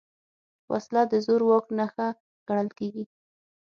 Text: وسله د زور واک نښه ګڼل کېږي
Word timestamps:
وسله 0.71 1.03
د 1.11 1.13
زور 1.25 1.41
واک 1.49 1.65
نښه 1.77 2.07
ګڼل 2.47 2.69
کېږي 2.77 3.03